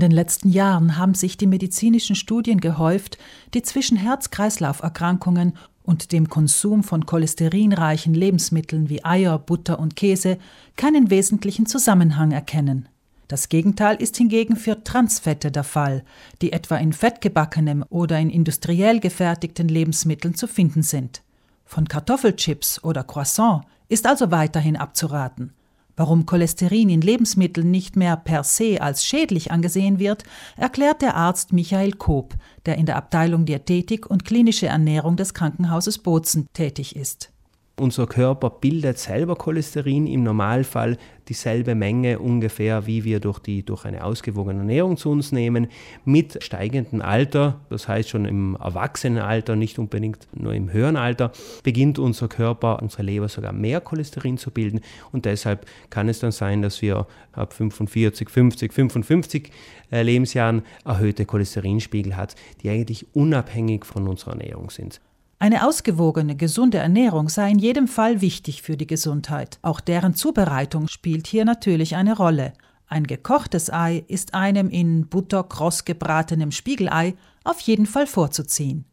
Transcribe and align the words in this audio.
In 0.00 0.08
den 0.08 0.16
letzten 0.16 0.48
Jahren 0.48 0.96
haben 0.96 1.12
sich 1.12 1.36
die 1.36 1.46
medizinischen 1.46 2.16
Studien 2.16 2.62
gehäuft, 2.62 3.18
die 3.52 3.60
zwischen 3.60 3.98
Herz-Kreislauf-Erkrankungen 3.98 5.58
und 5.82 6.12
dem 6.12 6.30
Konsum 6.30 6.82
von 6.84 7.04
cholesterinreichen 7.04 8.14
Lebensmitteln 8.14 8.88
wie 8.88 9.04
Eier, 9.04 9.38
Butter 9.38 9.78
und 9.78 9.96
Käse 9.96 10.38
keinen 10.76 11.10
wesentlichen 11.10 11.66
Zusammenhang 11.66 12.32
erkennen. 12.32 12.88
Das 13.28 13.50
Gegenteil 13.50 13.96
ist 13.96 14.16
hingegen 14.16 14.56
für 14.56 14.82
Transfette 14.82 15.50
der 15.50 15.64
Fall, 15.64 16.02
die 16.40 16.54
etwa 16.54 16.78
in 16.78 16.94
fettgebackenem 16.94 17.84
oder 17.90 18.18
in 18.18 18.30
industriell 18.30 19.00
gefertigten 19.00 19.68
Lebensmitteln 19.68 20.34
zu 20.34 20.46
finden 20.46 20.82
sind. 20.82 21.20
Von 21.66 21.86
Kartoffelchips 21.86 22.82
oder 22.82 23.04
Croissant 23.04 23.66
ist 23.90 24.06
also 24.06 24.30
weiterhin 24.30 24.78
abzuraten. 24.78 25.52
Warum 25.96 26.26
Cholesterin 26.26 26.88
in 26.88 27.00
Lebensmitteln 27.00 27.70
nicht 27.70 27.96
mehr 27.96 28.16
per 28.16 28.44
se 28.44 28.80
als 28.80 29.04
schädlich 29.04 29.50
angesehen 29.50 29.98
wird, 29.98 30.24
erklärt 30.56 31.02
der 31.02 31.16
Arzt 31.16 31.52
Michael 31.52 31.92
Koop, 31.92 32.34
der 32.66 32.76
in 32.76 32.86
der 32.86 32.96
Abteilung 32.96 33.44
Diätetik 33.44 34.08
und 34.08 34.24
klinische 34.24 34.66
Ernährung 34.66 35.16
des 35.16 35.34
Krankenhauses 35.34 35.98
Bozen 35.98 36.46
tätig 36.52 36.96
ist. 36.96 37.32
Unser 37.80 38.06
Körper 38.06 38.50
bildet 38.50 38.98
selber 38.98 39.36
Cholesterin 39.36 40.06
im 40.06 40.22
Normalfall 40.22 40.98
dieselbe 41.30 41.74
Menge 41.74 42.18
ungefähr, 42.18 42.86
wie 42.86 43.04
wir 43.04 43.20
durch, 43.20 43.38
die, 43.38 43.64
durch 43.64 43.86
eine 43.86 44.04
ausgewogene 44.04 44.58
Ernährung 44.58 44.98
zu 44.98 45.08
uns 45.08 45.32
nehmen. 45.32 45.68
Mit 46.04 46.44
steigendem 46.44 47.00
Alter, 47.00 47.62
das 47.70 47.88
heißt 47.88 48.10
schon 48.10 48.26
im 48.26 48.54
Erwachsenenalter, 48.60 49.56
nicht 49.56 49.78
unbedingt 49.78 50.28
nur 50.34 50.52
im 50.52 50.70
höheren 50.70 50.96
Alter, 50.96 51.32
beginnt 51.62 51.98
unser 51.98 52.28
Körper, 52.28 52.82
unsere 52.82 53.02
Leber 53.02 53.30
sogar 53.30 53.54
mehr 53.54 53.80
Cholesterin 53.80 54.36
zu 54.36 54.50
bilden. 54.50 54.82
Und 55.10 55.24
deshalb 55.24 55.64
kann 55.88 56.10
es 56.10 56.18
dann 56.18 56.32
sein, 56.32 56.60
dass 56.60 56.82
wir 56.82 57.06
ab 57.32 57.54
45, 57.54 58.28
50, 58.28 58.74
55 58.74 59.50
Lebensjahren 59.90 60.64
erhöhte 60.84 61.24
Cholesterinspiegel 61.24 62.14
hat, 62.14 62.34
die 62.62 62.68
eigentlich 62.68 63.06
unabhängig 63.14 63.86
von 63.86 64.06
unserer 64.06 64.32
Ernährung 64.32 64.68
sind. 64.68 65.00
Eine 65.42 65.66
ausgewogene, 65.66 66.36
gesunde 66.36 66.76
Ernährung 66.76 67.30
sei 67.30 67.50
in 67.50 67.58
jedem 67.58 67.88
Fall 67.88 68.20
wichtig 68.20 68.60
für 68.60 68.76
die 68.76 68.86
Gesundheit. 68.86 69.58
Auch 69.62 69.80
deren 69.80 70.12
Zubereitung 70.12 70.86
spielt 70.86 71.26
hier 71.26 71.46
natürlich 71.46 71.96
eine 71.96 72.14
Rolle. 72.14 72.52
Ein 72.88 73.06
gekochtes 73.06 73.72
Ei 73.72 74.04
ist 74.06 74.34
einem 74.34 74.68
in 74.68 75.08
Butter 75.08 75.42
kross 75.42 75.86
gebratenem 75.86 76.52
Spiegelei 76.52 77.14
auf 77.42 77.58
jeden 77.60 77.86
Fall 77.86 78.06
vorzuziehen. 78.06 78.84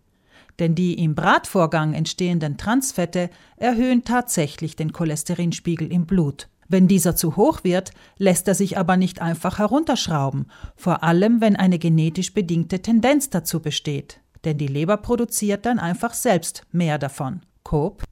Denn 0.57 0.73
die 0.73 0.93
im 1.03 1.15
Bratvorgang 1.15 1.93
entstehenden 1.93 2.55
Transfette 2.55 3.29
erhöhen 3.57 4.05
tatsächlich 4.05 4.77
den 4.77 4.93
Cholesterinspiegel 4.93 5.91
im 5.91 6.05
Blut. 6.05 6.47
Wenn 6.69 6.87
dieser 6.87 7.17
zu 7.17 7.35
hoch 7.35 7.65
wird, 7.65 7.91
lässt 8.17 8.47
er 8.47 8.55
sich 8.55 8.77
aber 8.77 8.95
nicht 8.95 9.21
einfach 9.21 9.57
herunterschrauben, 9.59 10.45
vor 10.77 11.03
allem 11.03 11.41
wenn 11.41 11.57
eine 11.57 11.77
genetisch 11.77 12.33
bedingte 12.33 12.81
Tendenz 12.81 13.29
dazu 13.29 13.59
besteht 13.59 14.21
denn 14.45 14.57
die 14.57 14.67
Leber 14.67 14.97
produziert 14.97 15.65
dann 15.65 15.79
einfach 15.79 16.13
selbst 16.13 16.63
mehr 16.71 16.97
davon. 16.97 17.41
Coop. 17.63 18.03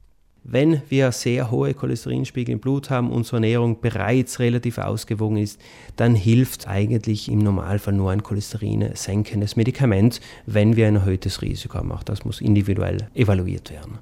Wenn 0.48 0.80
wir 0.88 1.10
sehr 1.10 1.50
hohe 1.50 1.74
Cholesterinspiegel 1.74 2.52
im 2.52 2.60
Blut 2.60 2.88
haben, 2.88 3.10
unsere 3.10 3.38
Ernährung 3.38 3.80
bereits 3.80 4.38
relativ 4.38 4.78
ausgewogen 4.78 5.38
ist, 5.38 5.60
dann 5.96 6.14
hilft 6.14 6.68
eigentlich 6.68 7.28
im 7.28 7.40
Normalfall 7.40 7.94
nur 7.94 8.12
ein 8.12 8.22
Cholesterin 8.22 8.90
senkendes 8.94 9.56
Medikament, 9.56 10.20
wenn 10.46 10.76
wir 10.76 10.86
ein 10.86 10.94
erhöhtes 10.94 11.42
Risiko 11.42 11.78
haben. 11.78 11.90
Auch 11.90 12.04
das 12.04 12.24
muss 12.24 12.40
individuell 12.40 13.08
evaluiert 13.14 13.72
werden. 13.72 13.98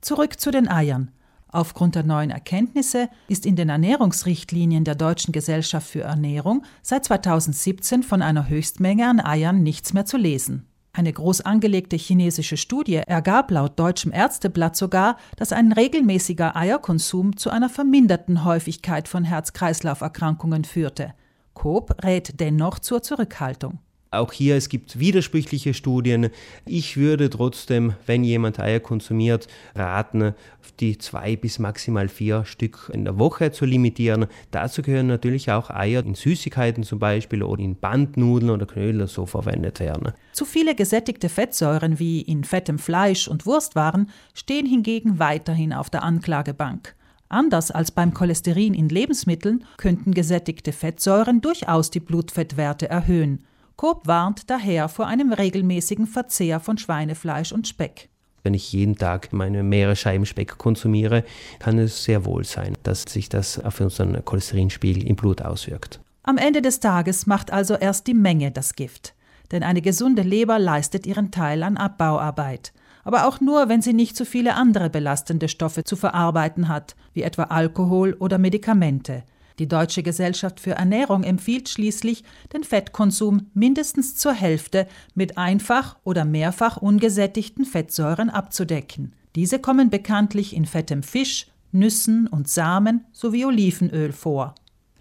Zurück 0.00 0.38
zu 0.38 0.52
den 0.52 0.68
Eiern. 0.68 1.10
Aufgrund 1.50 1.96
der 1.96 2.04
neuen 2.04 2.30
Erkenntnisse 2.30 3.08
ist 3.26 3.44
in 3.44 3.56
den 3.56 3.68
Ernährungsrichtlinien 3.68 4.84
der 4.84 4.94
Deutschen 4.94 5.32
Gesellschaft 5.32 5.88
für 5.88 6.02
Ernährung 6.02 6.64
seit 6.82 7.06
2017 7.06 8.04
von 8.04 8.22
einer 8.22 8.48
Höchstmenge 8.48 9.08
an 9.08 9.18
Eiern 9.18 9.64
nichts 9.64 9.94
mehr 9.94 10.04
zu 10.04 10.16
lesen. 10.16 10.64
Eine 10.98 11.12
groß 11.12 11.42
angelegte 11.42 11.94
chinesische 11.94 12.56
Studie 12.56 12.96
ergab 12.96 13.52
laut 13.52 13.78
deutschem 13.78 14.12
Ärzteblatt 14.12 14.74
sogar, 14.74 15.16
dass 15.36 15.52
ein 15.52 15.70
regelmäßiger 15.70 16.56
Eierkonsum 16.56 17.36
zu 17.36 17.50
einer 17.50 17.68
verminderten 17.68 18.44
Häufigkeit 18.44 19.06
von 19.06 19.22
Herz-Kreislauf-Erkrankungen 19.22 20.64
führte. 20.64 21.14
Coop 21.54 22.02
rät 22.02 22.40
dennoch 22.40 22.80
zur 22.80 23.00
Zurückhaltung. 23.00 23.78
Auch 24.10 24.32
hier, 24.32 24.56
es 24.56 24.70
gibt 24.70 24.98
widersprüchliche 24.98 25.74
Studien. 25.74 26.30
Ich 26.64 26.96
würde 26.96 27.28
trotzdem, 27.28 27.92
wenn 28.06 28.24
jemand 28.24 28.58
Eier 28.58 28.80
konsumiert, 28.80 29.48
raten, 29.74 30.34
die 30.80 30.96
zwei 30.96 31.36
bis 31.36 31.58
maximal 31.58 32.08
vier 32.08 32.46
Stück 32.46 32.90
in 32.94 33.04
der 33.04 33.18
Woche 33.18 33.52
zu 33.52 33.66
limitieren. 33.66 34.26
Dazu 34.50 34.80
gehören 34.80 35.08
natürlich 35.08 35.50
auch 35.50 35.68
Eier 35.68 36.04
in 36.06 36.14
Süßigkeiten 36.14 36.84
zum 36.84 36.98
Beispiel 36.98 37.42
oder 37.42 37.62
in 37.62 37.76
Bandnudeln 37.76 38.50
oder 38.50 38.64
Knödel 38.64 39.06
so 39.08 39.26
verwendet 39.26 39.80
werden. 39.80 40.12
Zu 40.32 40.46
viele 40.46 40.74
gesättigte 40.74 41.28
Fettsäuren 41.28 41.98
wie 41.98 42.22
in 42.22 42.44
fettem 42.44 42.78
Fleisch 42.78 43.28
und 43.28 43.44
Wurstwaren 43.44 44.08
stehen 44.32 44.64
hingegen 44.64 45.18
weiterhin 45.18 45.74
auf 45.74 45.90
der 45.90 46.02
Anklagebank. 46.02 46.94
Anders 47.28 47.70
als 47.70 47.90
beim 47.90 48.14
Cholesterin 48.14 48.72
in 48.72 48.88
Lebensmitteln 48.88 49.64
könnten 49.76 50.14
gesättigte 50.14 50.72
Fettsäuren 50.72 51.42
durchaus 51.42 51.90
die 51.90 52.00
Blutfettwerte 52.00 52.88
erhöhen. 52.88 53.44
Coop 53.78 54.08
warnt 54.08 54.50
daher 54.50 54.88
vor 54.88 55.06
einem 55.06 55.32
regelmäßigen 55.32 56.08
Verzehr 56.08 56.58
von 56.58 56.78
Schweinefleisch 56.78 57.52
und 57.52 57.68
Speck. 57.68 58.08
Wenn 58.42 58.52
ich 58.52 58.72
jeden 58.72 58.96
Tag 58.96 59.32
meine 59.32 59.62
mehrere 59.62 59.94
Scheiben 59.94 60.26
Speck 60.26 60.58
konsumiere, 60.58 61.22
kann 61.60 61.78
es 61.78 62.02
sehr 62.02 62.24
wohl 62.24 62.44
sein, 62.44 62.76
dass 62.82 63.02
sich 63.02 63.28
das 63.28 63.64
auf 63.64 63.80
unseren 63.80 64.24
Cholesterinspiegel 64.24 65.06
im 65.06 65.14
Blut 65.14 65.42
auswirkt. 65.42 66.00
Am 66.24 66.38
Ende 66.38 66.60
des 66.60 66.80
Tages 66.80 67.28
macht 67.28 67.52
also 67.52 67.76
erst 67.76 68.08
die 68.08 68.14
Menge 68.14 68.50
das 68.50 68.74
Gift. 68.74 69.14
Denn 69.52 69.62
eine 69.62 69.80
gesunde 69.80 70.22
Leber 70.22 70.58
leistet 70.58 71.06
ihren 71.06 71.30
Teil 71.30 71.62
an 71.62 71.76
Abbauarbeit. 71.76 72.72
Aber 73.04 73.28
auch 73.28 73.40
nur, 73.40 73.68
wenn 73.68 73.80
sie 73.80 73.92
nicht 73.92 74.16
zu 74.16 74.24
viele 74.24 74.56
andere 74.56 74.90
belastende 74.90 75.46
Stoffe 75.46 75.84
zu 75.84 75.94
verarbeiten 75.94 76.66
hat, 76.66 76.96
wie 77.14 77.22
etwa 77.22 77.44
Alkohol 77.44 78.14
oder 78.14 78.38
Medikamente. 78.38 79.22
Die 79.58 79.66
Deutsche 79.66 80.04
Gesellschaft 80.04 80.60
für 80.60 80.72
Ernährung 80.72 81.24
empfiehlt 81.24 81.68
schließlich, 81.68 82.22
den 82.52 82.62
Fettkonsum 82.62 83.50
mindestens 83.54 84.16
zur 84.16 84.32
Hälfte 84.32 84.86
mit 85.14 85.36
einfach 85.36 85.96
oder 86.04 86.24
mehrfach 86.24 86.76
ungesättigten 86.76 87.64
Fettsäuren 87.64 88.30
abzudecken. 88.30 89.14
Diese 89.34 89.58
kommen 89.58 89.90
bekanntlich 89.90 90.54
in 90.54 90.64
fettem 90.64 91.02
Fisch, 91.02 91.48
Nüssen 91.72 92.28
und 92.28 92.48
Samen 92.48 93.04
sowie 93.12 93.44
Olivenöl 93.44 94.12
vor. 94.12 94.54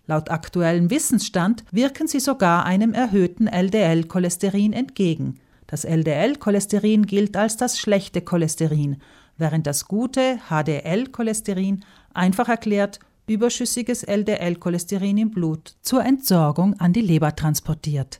Laut 0.07 0.31
aktuellem 0.31 0.89
Wissensstand 0.89 1.63
wirken 1.71 2.07
sie 2.07 2.19
sogar 2.19 2.65
einem 2.65 2.93
erhöhten 2.93 3.47
LDL-Cholesterin 3.47 4.73
entgegen. 4.73 5.39
Das 5.67 5.83
LDL-Cholesterin 5.83 7.05
gilt 7.05 7.35
als 7.37 7.57
das 7.57 7.77
schlechte 7.77 8.21
Cholesterin, 8.21 8.97
während 9.37 9.67
das 9.67 9.85
gute 9.85 10.39
HDL-Cholesterin 10.49 11.83
einfach 12.13 12.47
erklärt 12.49 12.99
überschüssiges 13.27 14.03
LDL-Cholesterin 14.03 15.17
im 15.17 15.31
Blut 15.31 15.75
zur 15.81 16.03
Entsorgung 16.03 16.73
an 16.79 16.93
die 16.93 17.01
Leber 17.01 17.35
transportiert. 17.35 18.15